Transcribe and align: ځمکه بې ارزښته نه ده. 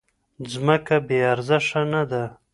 ځمکه 0.51 0.95
بې 1.07 1.17
ارزښته 1.33 1.81
نه 1.91 2.01
ده. 2.11 2.23